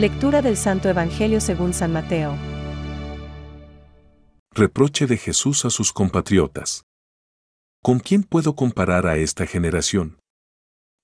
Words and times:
Lectura 0.00 0.40
del 0.40 0.56
Santo 0.56 0.88
Evangelio 0.88 1.42
según 1.42 1.74
San 1.74 1.92
Mateo. 1.92 2.34
Reproche 4.54 5.06
de 5.06 5.18
Jesús 5.18 5.66
a 5.66 5.68
sus 5.68 5.92
compatriotas. 5.92 6.86
¿Con 7.82 7.98
quién 7.98 8.22
puedo 8.22 8.56
comparar 8.56 9.06
a 9.06 9.18
esta 9.18 9.44
generación? 9.44 10.18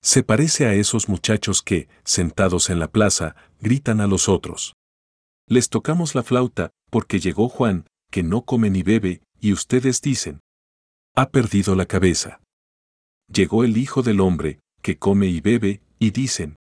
Se 0.00 0.22
parece 0.22 0.66
a 0.66 0.74
esos 0.74 1.08
muchachos 1.08 1.60
que, 1.60 1.88
sentados 2.04 2.70
en 2.70 2.78
la 2.78 2.86
plaza, 2.86 3.34
gritan 3.58 4.00
a 4.00 4.06
los 4.06 4.28
otros. 4.28 4.74
Les 5.48 5.70
tocamos 5.70 6.14
la 6.14 6.22
flauta, 6.22 6.70
porque 6.88 7.18
llegó 7.18 7.48
Juan, 7.48 7.88
que 8.12 8.22
no 8.22 8.42
come 8.42 8.70
ni 8.70 8.84
bebe, 8.84 9.22
y 9.40 9.52
ustedes 9.52 10.02
dicen, 10.02 10.38
ha 11.16 11.30
perdido 11.30 11.74
la 11.74 11.86
cabeza. 11.86 12.38
Llegó 13.26 13.64
el 13.64 13.76
Hijo 13.76 14.04
del 14.04 14.20
Hombre, 14.20 14.60
que 14.82 15.00
come 15.00 15.26
y 15.26 15.40
bebe, 15.40 15.82
y 15.98 16.12
dicen, 16.12 16.54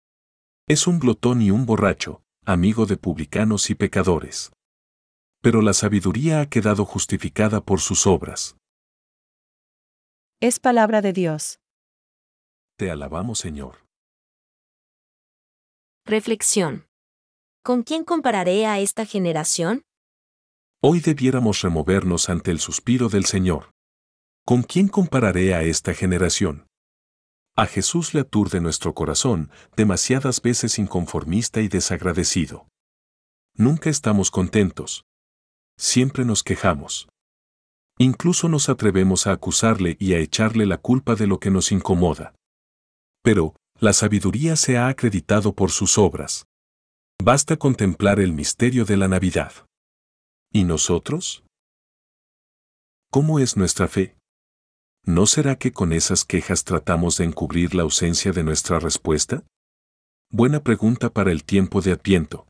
es 0.71 0.88
un 0.88 0.99
glotón 0.99 1.41
y 1.41 1.52
un 1.52 1.66
borracho, 1.66 2.23
amigo 2.45 2.85
de 2.85 2.95
publicanos 2.95 3.70
y 3.70 3.75
pecadores. 3.75 4.53
Pero 5.41 5.62
la 5.62 5.73
sabiduría 5.73 6.39
ha 6.39 6.45
quedado 6.49 6.85
justificada 6.85 7.59
por 7.59 7.81
sus 7.81 8.07
obras. 8.07 8.55
Es 10.39 10.62
palabra 10.62 11.02
de 11.02 11.12
Dios. 11.12 11.59
Te 12.77 12.89
alabamos, 12.89 13.39
Señor. 13.39 13.85
Reflexión. 16.05 16.88
¿Con 17.63 17.84
quién 17.84 18.05
compararé 18.05 18.65
a 18.65 18.79
esta 18.79 19.05
generación? 19.05 19.81
Hoy 20.81 21.01
debiéramos 21.01 21.62
removernos 21.63 22.29
ante 22.29 22.49
el 22.49 22.59
suspiro 22.59 23.09
del 23.09 23.26
Señor. 23.26 23.71
¿Con 24.45 24.63
quién 24.63 24.88
compararé 24.88 25.54
a 25.54 25.63
esta 25.63 25.93
generación? 25.93 26.65
A 27.62 27.67
Jesús 27.67 28.15
le 28.15 28.21
aturde 28.21 28.59
nuestro 28.59 28.95
corazón, 28.95 29.51
demasiadas 29.77 30.41
veces 30.41 30.79
inconformista 30.79 31.62
y 31.62 31.67
desagradecido. 31.67 32.67
Nunca 33.55 33.91
estamos 33.91 34.31
contentos. 34.31 35.05
Siempre 35.77 36.26
nos 36.26 36.41
quejamos. 36.41 37.07
Incluso 37.99 38.49
nos 38.49 38.67
atrevemos 38.67 39.27
a 39.27 39.34
acusarle 39.34 39.95
y 39.99 40.13
a 40.13 40.17
echarle 40.17 40.65
la 40.65 40.79
culpa 40.79 41.13
de 41.13 41.27
lo 41.27 41.39
que 41.39 41.51
nos 41.51 41.71
incomoda. 41.71 42.34
Pero, 43.21 43.55
la 43.79 43.93
sabiduría 43.93 44.55
se 44.55 44.79
ha 44.79 44.87
acreditado 44.87 45.54
por 45.54 45.70
sus 45.70 45.99
obras. 45.99 46.48
Basta 47.23 47.57
contemplar 47.57 48.20
el 48.20 48.34
misterio 48.34 48.85
de 48.85 48.98
la 48.98 49.07
Navidad. 49.07 49.54
¿Y 50.51 50.63
nosotros? 50.63 51.43
¿Cómo 53.12 53.37
es 53.37 53.55
nuestra 53.55 53.87
fe? 53.87 54.17
¿No 55.05 55.26
será 55.26 55.55
que 55.55 55.71
con 55.71 55.94
esas 55.94 56.26
quejas 56.26 56.63
tratamos 56.63 57.18
de 57.18 57.26
encubrir 57.26 57.74
la 57.74 57.84
ausencia 57.84 58.32
de 58.32 58.44
nuestra 58.44 58.80
respuesta? 58.80 59.44
Buena 60.30 60.62
pregunta 60.63 61.10
para 61.10 61.32
el 61.32 61.44
tiempo 61.44 61.82
de 61.82 61.91
Adviento. 61.91 62.48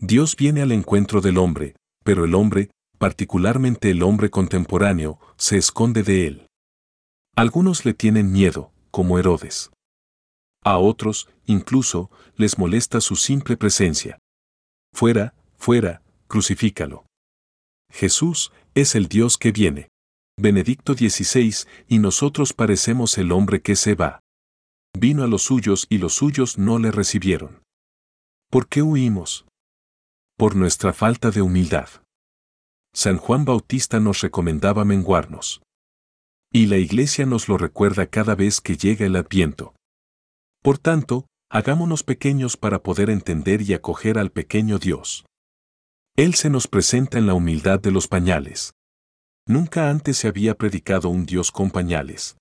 Dios 0.00 0.34
viene 0.34 0.62
al 0.62 0.72
encuentro 0.72 1.20
del 1.20 1.36
hombre, 1.36 1.76
pero 2.04 2.24
el 2.24 2.34
hombre, 2.34 2.70
particularmente 2.96 3.90
el 3.90 4.02
hombre 4.02 4.30
contemporáneo, 4.30 5.20
se 5.36 5.58
esconde 5.58 6.02
de 6.02 6.26
él. 6.26 6.46
Algunos 7.36 7.84
le 7.84 7.92
tienen 7.92 8.32
miedo, 8.32 8.72
como 8.90 9.18
Herodes. 9.18 9.70
A 10.64 10.78
otros, 10.78 11.28
incluso, 11.44 12.10
les 12.36 12.58
molesta 12.58 13.00
su 13.02 13.14
simple 13.14 13.56
presencia. 13.56 14.18
Fuera, 14.94 15.34
fuera, 15.56 16.02
crucifícalo. 16.28 17.04
Jesús 17.92 18.52
es 18.74 18.94
el 18.94 19.06
Dios 19.06 19.36
que 19.36 19.52
viene. 19.52 19.88
Benedicto 20.40 20.94
XVI, 20.94 21.66
y 21.88 21.98
nosotros 21.98 22.52
parecemos 22.52 23.18
el 23.18 23.32
hombre 23.32 23.60
que 23.60 23.74
se 23.74 23.96
va. 23.96 24.20
Vino 24.96 25.24
a 25.24 25.26
los 25.26 25.42
suyos 25.42 25.88
y 25.90 25.98
los 25.98 26.14
suyos 26.14 26.58
no 26.58 26.78
le 26.78 26.92
recibieron. 26.92 27.60
¿Por 28.48 28.68
qué 28.68 28.80
huimos? 28.80 29.46
Por 30.36 30.54
nuestra 30.54 30.92
falta 30.92 31.32
de 31.32 31.42
humildad. 31.42 31.88
San 32.94 33.16
Juan 33.16 33.44
Bautista 33.44 33.98
nos 33.98 34.20
recomendaba 34.20 34.84
menguarnos. 34.84 35.60
Y 36.52 36.66
la 36.66 36.76
Iglesia 36.76 37.26
nos 37.26 37.48
lo 37.48 37.58
recuerda 37.58 38.06
cada 38.06 38.36
vez 38.36 38.60
que 38.60 38.76
llega 38.76 39.06
el 39.06 39.16
Adviento. 39.16 39.74
Por 40.62 40.78
tanto, 40.78 41.26
hagámonos 41.50 42.04
pequeños 42.04 42.56
para 42.56 42.80
poder 42.84 43.10
entender 43.10 43.62
y 43.62 43.74
acoger 43.74 44.18
al 44.18 44.30
pequeño 44.30 44.78
Dios. 44.78 45.26
Él 46.14 46.34
se 46.34 46.48
nos 46.48 46.68
presenta 46.68 47.18
en 47.18 47.26
la 47.26 47.34
humildad 47.34 47.80
de 47.80 47.90
los 47.90 48.06
pañales. 48.06 48.72
Nunca 49.48 49.88
antes 49.88 50.18
se 50.18 50.28
había 50.28 50.54
predicado 50.54 51.08
un 51.08 51.24
Dios 51.24 51.50
con 51.50 51.70
pañales. 51.70 52.36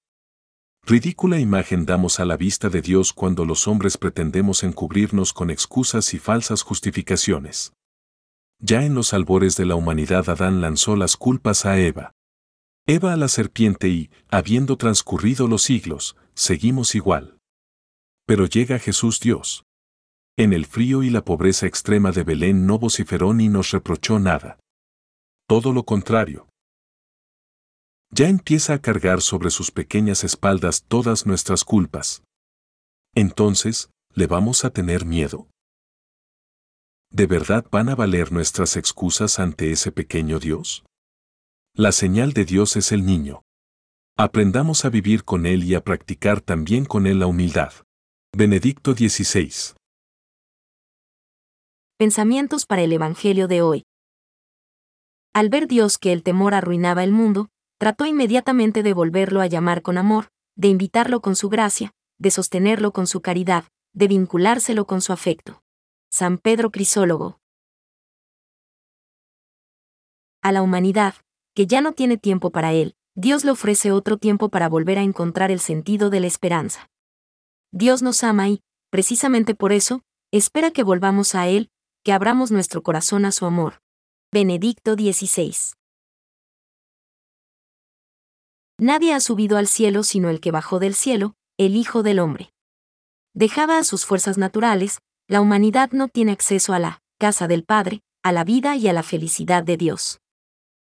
Ridícula 0.86 1.40
imagen 1.40 1.86
damos 1.86 2.20
a 2.20 2.26
la 2.26 2.36
vista 2.36 2.68
de 2.68 2.82
Dios 2.82 3.14
cuando 3.14 3.46
los 3.46 3.66
hombres 3.70 3.98
pretendemos 3.98 4.62
encubrirnos 4.62 5.32
con 5.32 5.50
excusas 5.50 6.14
y 6.14 6.20
falsas 6.20 6.64
justificaciones. 6.64 7.72
Ya 8.60 8.84
en 8.84 8.94
los 8.94 9.14
albores 9.14 9.56
de 9.56 9.66
la 9.66 9.76
humanidad 9.76 10.30
Adán 10.30 10.60
lanzó 10.60 10.98
las 10.98 11.16
culpas 11.16 11.66
a 11.66 11.80
Eva. 11.80 12.12
Eva 12.86 13.14
a 13.14 13.18
la 13.18 13.30
serpiente 13.30 13.88
y, 13.88 14.12
habiendo 14.30 14.76
transcurrido 14.76 15.48
los 15.48 15.62
siglos, 15.62 16.18
seguimos 16.34 16.94
igual. 16.94 17.38
Pero 18.26 18.48
llega 18.48 18.80
Jesús 18.80 19.22
Dios. 19.22 19.64
En 20.36 20.52
el 20.52 20.66
frío 20.66 21.04
y 21.04 21.10
la 21.10 21.24
pobreza 21.24 21.68
extrema 21.68 22.12
de 22.12 22.24
Belén 22.24 22.68
no 22.68 22.80
vociferó 22.80 23.34
ni 23.34 23.48
nos 23.48 23.72
reprochó 23.72 24.20
nada. 24.20 24.60
Todo 25.48 25.72
lo 25.72 25.84
contrario 25.84 26.47
ya 28.10 28.28
empieza 28.28 28.74
a 28.74 28.82
cargar 28.82 29.22
sobre 29.22 29.50
sus 29.50 29.72
pequeñas 29.72 30.24
espaldas 30.24 30.84
todas 30.88 31.26
nuestras 31.26 31.64
culpas. 31.64 32.24
Entonces, 33.16 33.90
¿le 34.14 34.28
vamos 34.28 34.66
a 34.66 34.70
tener 34.70 35.06
miedo? 35.06 35.48
¿De 37.12 37.26
verdad 37.26 37.66
van 37.72 37.90
a 37.90 37.96
valer 37.96 38.32
nuestras 38.32 38.76
excusas 38.78 39.40
ante 39.40 39.72
ese 39.72 39.92
pequeño 39.92 40.40
Dios? 40.40 40.84
La 41.74 41.92
señal 41.92 42.34
de 42.34 42.46
Dios 42.46 42.76
es 42.76 42.92
el 42.92 43.06
niño. 43.06 43.44
Aprendamos 44.18 44.84
a 44.84 44.90
vivir 44.90 45.24
con 45.24 45.46
Él 45.46 45.64
y 45.64 45.76
a 45.76 45.84
practicar 45.84 46.42
también 46.42 46.86
con 46.86 47.06
Él 47.08 47.20
la 47.20 47.28
humildad. 47.28 47.72
Benedicto 48.36 48.94
XVI. 48.94 49.76
Pensamientos 51.98 52.66
para 52.66 52.82
el 52.82 52.94
Evangelio 52.94 53.48
de 53.48 53.62
hoy. 53.62 53.84
Al 55.34 55.50
ver 55.50 55.68
Dios 55.68 55.98
que 55.98 56.14
el 56.14 56.24
temor 56.24 56.54
arruinaba 56.54 57.04
el 57.04 57.12
mundo, 57.12 57.50
trató 57.78 58.06
inmediatamente 58.06 58.84
de 58.84 58.94
volverlo 58.94 59.42
a 59.42 59.48
llamar 59.48 59.82
con 59.82 59.98
amor, 59.98 60.30
de 60.56 60.68
invitarlo 60.68 61.22
con 61.22 61.36
su 61.36 61.50
gracia, 61.50 61.94
de 62.18 62.32
sostenerlo 62.32 62.92
con 62.92 63.08
su 63.08 63.22
caridad, 63.22 63.66
de 63.94 64.08
vinculárselo 64.08 64.86
con 64.86 65.02
su 65.02 65.14
afecto. 65.14 65.62
San 66.10 66.38
Pedro 66.38 66.72
Crisólogo. 66.72 67.40
A 70.42 70.52
la 70.52 70.62
humanidad, 70.62 71.16
que 71.54 71.68
ya 71.68 71.82
no 71.82 71.94
tiene 71.94 72.18
tiempo 72.18 72.52
para 72.52 72.74
él, 72.74 72.96
Dios 73.16 73.44
le 73.44 73.52
ofrece 73.52 73.92
otro 73.92 74.18
tiempo 74.18 74.50
para 74.50 74.70
volver 74.70 75.00
a 75.00 75.02
encontrar 75.02 75.50
el 75.50 75.60
sentido 75.60 76.10
de 76.10 76.20
la 76.20 76.28
esperanza. 76.28 76.90
Dios 77.72 78.02
nos 78.04 78.24
ama 78.24 78.48
y, 78.48 78.62
precisamente 78.92 79.56
por 79.56 79.72
eso, 79.72 80.04
espera 80.32 80.72
que 80.72 80.84
volvamos 80.84 81.36
a 81.36 81.48
Él, 81.48 81.70
que 82.04 82.14
abramos 82.14 82.52
nuestro 82.52 82.84
corazón 82.84 83.26
a 83.26 83.32
su 83.32 83.46
amor. 83.46 83.82
Benedicto 84.32 84.94
XVI. 84.94 85.56
Nadie 88.80 89.14
ha 89.14 89.20
subido 89.20 89.58
al 89.58 89.68
cielo 89.68 90.04
sino 90.04 90.30
el 90.30 90.40
que 90.40 90.52
bajó 90.52 90.78
del 90.78 90.94
cielo, 90.94 91.34
el 91.58 91.76
Hijo 91.76 92.04
del 92.04 92.20
Hombre. 92.20 92.52
Dejada 93.34 93.80
a 93.80 93.84
sus 93.84 94.06
fuerzas 94.06 94.38
naturales, 94.38 95.00
la 95.28 95.42
humanidad 95.42 95.92
no 95.94 96.10
tiene 96.10 96.32
acceso 96.32 96.74
a 96.74 96.80
la 96.80 97.02
casa 97.18 97.48
del 97.48 97.64
Padre, 97.64 98.02
a 98.22 98.32
la 98.32 98.44
vida 98.44 98.76
y 98.76 98.88
a 98.88 98.94
la 98.94 99.02
felicidad 99.02 99.64
de 99.64 99.78
Dios. 99.78 100.20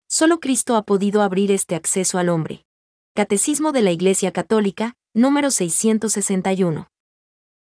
Solo 0.09 0.39
Cristo 0.39 0.77
ha 0.77 0.83
podido 0.83 1.23
abrir 1.23 1.51
este 1.51 1.75
acceso 1.75 2.19
al 2.19 2.29
hombre. 2.29 2.65
Catecismo 3.15 3.73
de 3.73 3.83
la 3.83 3.91
Iglesia 3.91 4.31
Católica, 4.31 4.95
número 5.12 5.51
661. 5.51 6.92